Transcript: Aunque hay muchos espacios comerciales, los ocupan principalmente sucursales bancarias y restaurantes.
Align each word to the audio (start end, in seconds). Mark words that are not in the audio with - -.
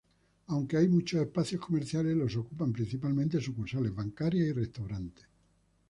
Aunque 0.47 0.77
hay 0.77 0.87
muchos 0.87 1.21
espacios 1.21 1.61
comerciales, 1.63 2.17
los 2.17 2.35
ocupan 2.35 2.73
principalmente 2.73 3.39
sucursales 3.39 3.93
bancarias 3.93 4.47
y 4.47 4.51
restaurantes. 4.53 5.25